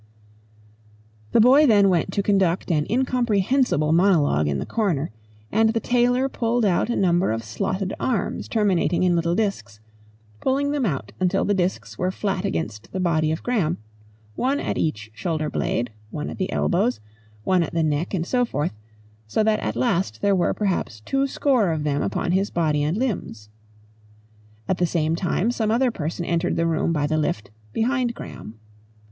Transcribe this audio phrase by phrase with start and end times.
[1.31, 5.11] The boy then went to conduct an incomprehensible monologue in the corner,
[5.51, 9.79] and the tailor pulled out a number of slotted arms terminating in little discs,
[10.39, 13.77] pulling them out until the discs were flat against the body of Graham,
[14.33, 16.99] one at each shoulder blade, one at the elbows,
[17.43, 18.73] one at the neck and so forth,
[19.27, 22.97] so that at last there were, perhaps, two score of them upon his body and
[22.97, 23.49] limbs.
[24.67, 28.57] At the same time, some other person entered the room by the lift, behind Graham.